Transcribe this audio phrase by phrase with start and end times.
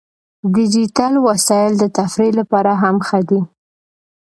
[0.55, 3.41] ډیجیټل وسایل د تفریح لپاره هم ښه دي.